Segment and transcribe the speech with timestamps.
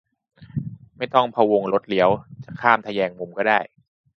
[0.97, 2.09] ไม่ต้องพะวงรถเลี้ยว
[2.45, 3.59] จะข้ามทแยงมุมก็ได้